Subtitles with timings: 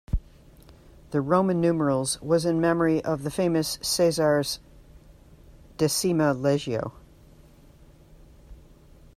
[1.11, 4.59] The roman numerals was in memory of the famous Caesar's
[5.77, 6.93] Decima Legio.